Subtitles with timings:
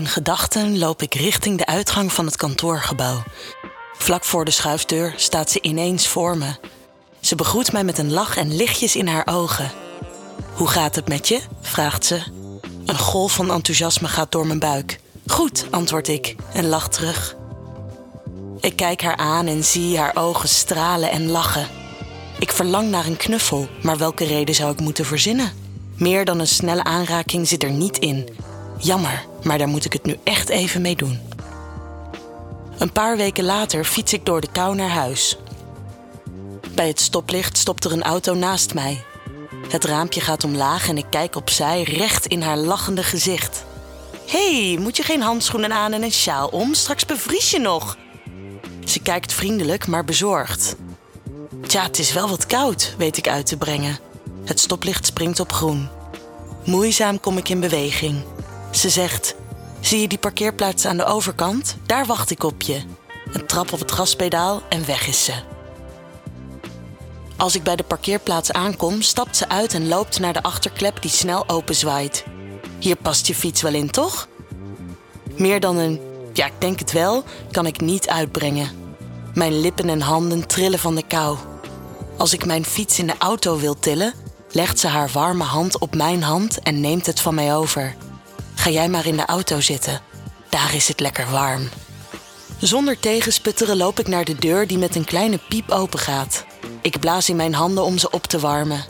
[0.00, 3.22] In gedachten loop ik richting de uitgang van het kantoorgebouw.
[3.92, 6.54] Vlak voor de schuifdeur staat ze ineens voor me.
[7.20, 9.70] Ze begroet mij met een lach en lichtjes in haar ogen.
[10.54, 11.40] Hoe gaat het met je?
[11.60, 12.22] vraagt ze.
[12.86, 15.00] Een golf van enthousiasme gaat door mijn buik.
[15.26, 17.36] Goed, antwoord ik en lach terug.
[18.60, 21.68] Ik kijk haar aan en zie haar ogen stralen en lachen.
[22.38, 25.52] Ik verlang naar een knuffel, maar welke reden zou ik moeten verzinnen?
[25.96, 28.28] Meer dan een snelle aanraking zit er niet in.
[28.80, 31.20] Jammer, maar daar moet ik het nu echt even mee doen.
[32.78, 35.36] Een paar weken later fiets ik door de kou naar huis.
[36.74, 39.04] Bij het stoplicht stopt er een auto naast mij.
[39.68, 43.64] Het raampje gaat omlaag en ik kijk opzij recht in haar lachende gezicht.
[44.26, 46.74] Hey, moet je geen handschoenen aan en een sjaal om?
[46.74, 47.96] Straks bevries je nog.
[48.84, 50.76] Ze kijkt vriendelijk, maar bezorgd.
[51.66, 53.98] Tja, het is wel wat koud, weet ik uit te brengen.
[54.44, 55.88] Het stoplicht springt op groen.
[56.64, 58.22] Moeizaam kom ik in beweging.
[58.70, 59.34] Ze zegt:
[59.80, 61.76] Zie je die parkeerplaats aan de overkant?
[61.86, 62.82] Daar wacht ik op je.
[63.32, 65.34] Een trap op het gaspedaal en weg is ze.
[67.36, 71.10] Als ik bij de parkeerplaats aankom, stapt ze uit en loopt naar de achterklep die
[71.10, 72.24] snel openzwaait.
[72.78, 74.28] Hier past je fiets wel in, toch?
[75.36, 76.00] Meer dan een
[76.32, 78.70] ja, ik denk het wel, kan ik niet uitbrengen.
[79.34, 81.36] Mijn lippen en handen trillen van de kou.
[82.16, 84.14] Als ik mijn fiets in de auto wil tillen,
[84.50, 87.94] legt ze haar warme hand op mijn hand en neemt het van mij over.
[88.60, 90.00] Ga jij maar in de auto zitten.
[90.48, 91.68] Daar is het lekker warm.
[92.58, 96.44] Zonder tegensputteren loop ik naar de deur die met een kleine piep opengaat.
[96.82, 98.84] Ik blaas in mijn handen om ze op te warmen.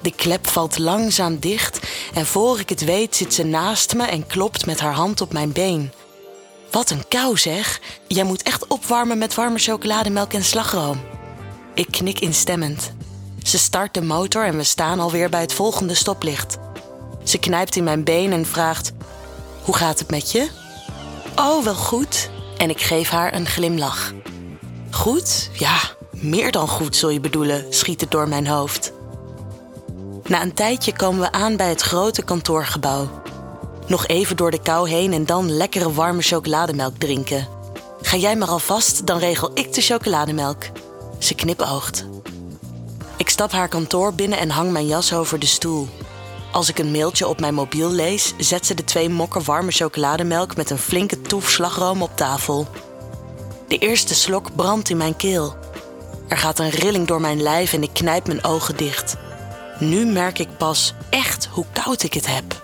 [0.00, 1.80] De klep valt langzaam dicht
[2.14, 5.32] en voor ik het weet zit ze naast me en klopt met haar hand op
[5.32, 5.92] mijn been.
[6.70, 7.80] Wat een kou zeg.
[8.06, 11.00] Jij moet echt opwarmen met warme chocolademelk en slagroom.
[11.74, 12.92] Ik knik instemmend.
[13.42, 16.58] Ze start de motor en we staan alweer bij het volgende stoplicht.
[17.24, 18.92] Ze knijpt in mijn been en vraagt:
[19.62, 20.48] Hoe gaat het met je?
[21.36, 22.30] Oh, wel goed.
[22.56, 24.12] En ik geef haar een glimlach.
[24.90, 25.50] Goed?
[25.52, 25.78] Ja,
[26.10, 28.92] meer dan goed zul je bedoelen, schiet het door mijn hoofd.
[30.24, 33.22] Na een tijdje komen we aan bij het grote kantoorgebouw.
[33.86, 37.48] Nog even door de kou heen en dan lekkere warme chocolademelk drinken.
[38.02, 40.64] Ga jij maar alvast, dan regel ik de chocolademelk.
[41.18, 42.04] Ze knipoogt.
[43.16, 45.88] Ik stap haar kantoor binnen en hang mijn jas over de stoel.
[46.52, 50.56] Als ik een mailtje op mijn mobiel lees, zet ze de twee mokken warme chocolademelk
[50.56, 52.68] met een flinke toef slagroom op tafel.
[53.68, 55.56] De eerste slok brandt in mijn keel.
[56.28, 59.16] Er gaat een rilling door mijn lijf en ik knijp mijn ogen dicht.
[59.78, 62.62] Nu merk ik pas echt hoe koud ik het heb.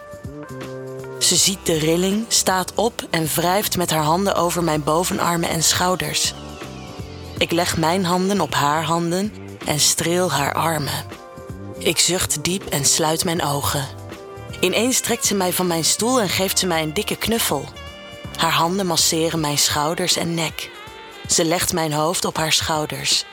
[1.18, 5.62] Ze ziet de rilling, staat op en wrijft met haar handen over mijn bovenarmen en
[5.62, 6.34] schouders.
[7.38, 9.32] Ik leg mijn handen op haar handen
[9.66, 11.04] en streel haar armen.
[11.78, 13.86] Ik zucht diep en sluit mijn ogen.
[14.60, 17.68] Ineens trekt ze mij van mijn stoel en geeft ze mij een dikke knuffel.
[18.36, 20.70] Haar handen masseren mijn schouders en nek.
[21.28, 23.24] Ze legt mijn hoofd op haar schouders.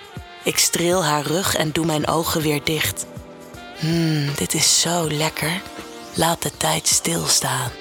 [0.44, 3.06] Ik streel haar rug en doe mijn ogen weer dicht.
[3.80, 5.62] Hmm, dit is zo lekker.
[6.14, 7.72] Laat de tijd stilstaan.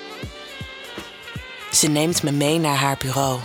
[1.73, 3.41] Ze neemt me mee naar haar bureau.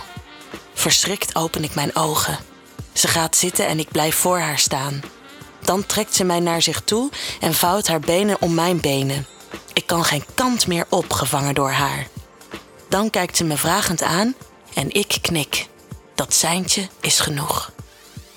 [0.74, 2.38] Verschrikt open ik mijn ogen.
[2.92, 5.00] Ze gaat zitten en ik blijf voor haar staan.
[5.64, 7.10] Dan trekt ze mij naar zich toe
[7.40, 9.26] en vouwt haar benen om mijn benen.
[9.72, 12.06] Ik kan geen kant meer op, gevangen door haar.
[12.88, 14.34] Dan kijkt ze me vragend aan
[14.74, 15.66] en ik knik.
[16.14, 17.72] Dat seintje is genoeg.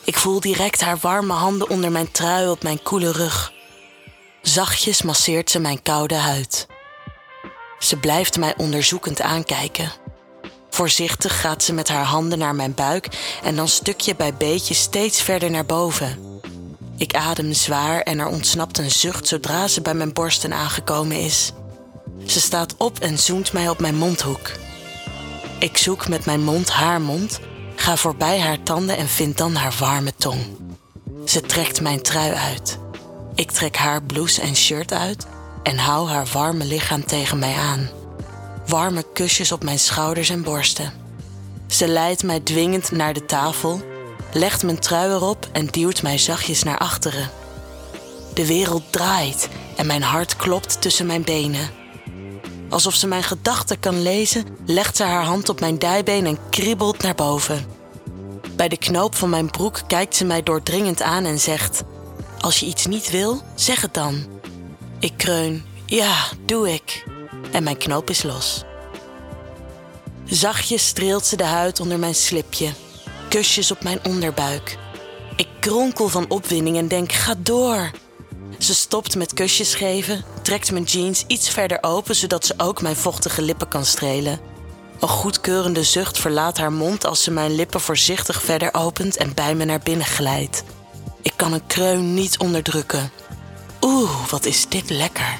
[0.03, 3.51] Ik voel direct haar warme handen onder mijn trui op mijn koele rug.
[4.41, 6.67] Zachtjes masseert ze mijn koude huid.
[7.79, 9.91] Ze blijft mij onderzoekend aankijken.
[10.69, 13.07] Voorzichtig gaat ze met haar handen naar mijn buik
[13.43, 16.32] en dan stukje bij beetje steeds verder naar boven.
[16.97, 21.51] Ik adem zwaar en er ontsnapt een zucht zodra ze bij mijn borsten aangekomen is.
[22.25, 24.51] Ze staat op en zoent mij op mijn mondhoek.
[25.59, 27.39] Ik zoek met mijn mond haar mond,
[27.75, 30.41] ga voorbij haar tanden en vind dan haar warme tong.
[31.25, 32.79] Ze trekt mijn trui uit.
[33.35, 35.27] Ik trek haar blouse en shirt uit
[35.63, 37.89] en hou haar warme lichaam tegen mij aan.
[38.67, 40.93] Warme kusjes op mijn schouders en borsten.
[41.67, 43.81] Ze leidt mij dwingend naar de tafel,
[44.33, 47.29] legt mijn trui erop en duwt mij zachtjes naar achteren.
[48.33, 51.69] De wereld draait en mijn hart klopt tussen mijn benen.
[52.69, 57.01] Alsof ze mijn gedachten kan lezen, legt ze haar hand op mijn dijbeen en kriebelt
[57.01, 57.65] naar boven.
[58.55, 61.83] Bij de knoop van mijn broek kijkt ze mij doordringend aan en zegt:
[62.39, 64.25] Als je iets niet wil, zeg het dan.
[64.99, 66.15] Ik kreun, ja,
[66.45, 67.05] doe ik.
[67.51, 68.63] En mijn knoop is los.
[70.25, 72.71] Zachtjes streelt ze de huid onder mijn slipje.
[73.33, 74.77] Kusjes op mijn onderbuik.
[75.35, 77.91] Ik kronkel van opwinding en denk, ga door.
[78.57, 82.95] Ze stopt met kusjes geven, trekt mijn jeans iets verder open zodat ze ook mijn
[82.95, 84.39] vochtige lippen kan strelen.
[84.99, 89.55] Een goedkeurende zucht verlaat haar mond als ze mijn lippen voorzichtig verder opent en bij
[89.55, 90.63] me naar binnen glijdt.
[91.21, 93.11] Ik kan een kreun niet onderdrukken.
[93.81, 95.37] Oeh, wat is dit lekker.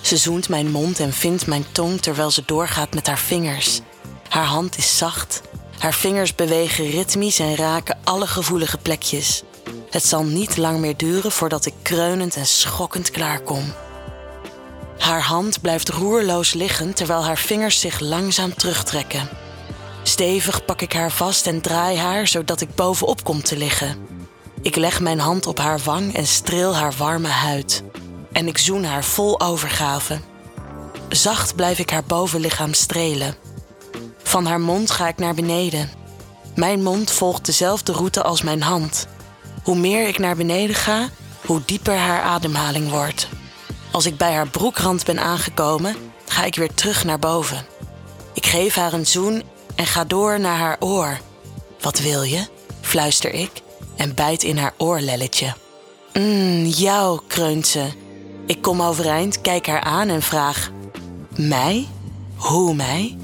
[0.00, 3.80] Ze zoent mijn mond en vindt mijn tong terwijl ze doorgaat met haar vingers.
[4.28, 5.42] Haar hand is zacht.
[5.78, 9.42] Haar vingers bewegen ritmisch en raken alle gevoelige plekjes.
[9.90, 13.72] Het zal niet lang meer duren voordat ik kreunend en schokkend klaarkom.
[14.98, 19.28] Haar hand blijft roerloos liggen terwijl haar vingers zich langzaam terugtrekken.
[20.02, 23.96] Stevig pak ik haar vast en draai haar zodat ik bovenop kom te liggen.
[24.62, 27.82] Ik leg mijn hand op haar wang en streel haar warme huid.
[28.32, 30.20] En ik zoen haar vol overgave.
[31.08, 33.45] Zacht blijf ik haar bovenlichaam strelen.
[34.26, 35.90] Van haar mond ga ik naar beneden.
[36.54, 39.06] Mijn mond volgt dezelfde route als mijn hand.
[39.62, 41.08] Hoe meer ik naar beneden ga,
[41.44, 43.28] hoe dieper haar ademhaling wordt.
[43.90, 45.96] Als ik bij haar broekrand ben aangekomen,
[46.26, 47.66] ga ik weer terug naar boven.
[48.32, 49.42] Ik geef haar een zoen
[49.74, 51.18] en ga door naar haar oor.
[51.80, 52.46] Wat wil je?
[52.80, 53.50] fluister ik
[53.96, 55.54] en bijt in haar oorlelletje.
[56.12, 57.86] Mmm, jou, kreunt ze.
[58.46, 60.70] Ik kom overeind, kijk haar aan en vraag:
[61.36, 61.88] Mij?
[62.36, 63.16] Hoe mij?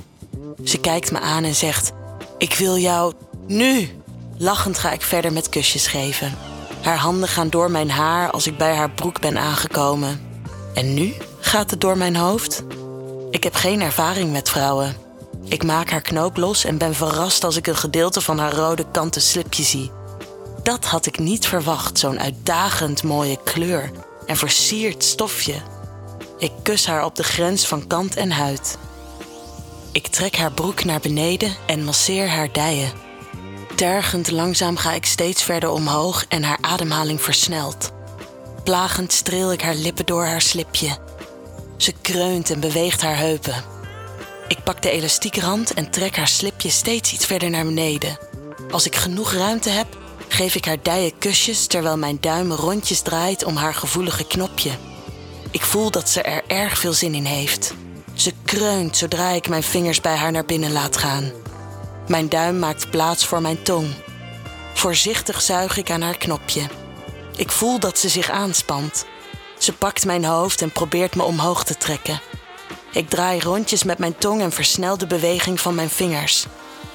[0.65, 1.93] Ze kijkt me aan en zegt:
[2.39, 3.13] Ik wil jou
[3.47, 3.91] nu.
[4.37, 6.35] Lachend ga ik verder met kusjes geven.
[6.83, 10.21] Haar handen gaan door mijn haar als ik bij haar broek ben aangekomen.
[10.75, 12.63] En nu gaat het door mijn hoofd?
[13.31, 14.97] Ik heb geen ervaring met vrouwen.
[15.45, 18.85] Ik maak haar knoop los en ben verrast als ik een gedeelte van haar rode
[18.93, 19.91] kanten slipje zie.
[20.63, 23.91] Dat had ik niet verwacht, zo'n uitdagend mooie kleur
[24.27, 25.55] en versierd stofje.
[26.39, 28.79] Ik kus haar op de grens van kant en huid.
[29.93, 32.93] Ik trek haar broek naar beneden en masseer haar dijen.
[33.77, 37.91] Tergend langzaam ga ik steeds verder omhoog en haar ademhaling versnelt.
[38.65, 40.99] Plagend streel ik haar lippen door haar slipje.
[41.77, 43.65] Ze kreunt en beweegt haar heupen.
[44.49, 48.19] Ik pak de elastieke rand en trek haar slipje steeds iets verder naar beneden.
[48.71, 49.99] Als ik genoeg ruimte heb,
[50.29, 54.71] geef ik haar dijen kusjes terwijl mijn duim rondjes draait om haar gevoelige knopje.
[55.51, 57.75] Ik voel dat ze er erg veel zin in heeft.
[58.23, 61.33] Ze kreunt zodra ik mijn vingers bij haar naar binnen laat gaan.
[62.09, 63.95] Mijn duim maakt plaats voor mijn tong.
[64.75, 66.63] Voorzichtig zuig ik aan haar knopje.
[67.37, 69.07] Ik voel dat ze zich aanspant.
[69.59, 72.21] Ze pakt mijn hoofd en probeert me omhoog te trekken.
[72.93, 76.47] Ik draai rondjes met mijn tong en versnel de beweging van mijn vingers.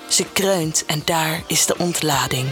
[0.10, 2.50] Ze kreunt en daar is de ontlading.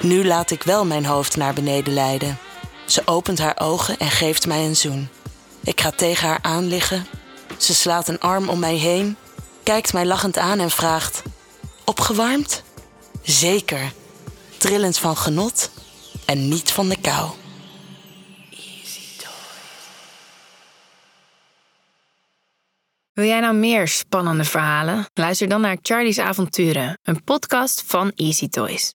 [0.00, 2.38] Nu laat ik wel mijn hoofd naar beneden leiden.
[2.86, 5.08] Ze opent haar ogen en geeft mij een zoen.
[5.64, 7.06] Ik ga tegen haar aan liggen.
[7.62, 9.16] Ze slaat een arm om mij heen,
[9.62, 11.22] kijkt mij lachend aan en vraagt:
[11.84, 12.62] Opgewarmd?
[13.22, 13.92] Zeker,
[14.56, 15.70] trillend van genot
[16.24, 17.30] en niet van de kou.
[23.12, 25.06] Wil jij nou meer spannende verhalen?
[25.14, 28.90] Luister dan naar Charlie's Avonturen, een podcast van Easy Toys.